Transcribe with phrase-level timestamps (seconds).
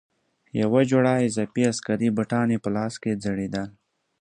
[0.61, 3.67] یوه جوړه اضافي عسکري بوټان یې په لاس کې ځړېدل.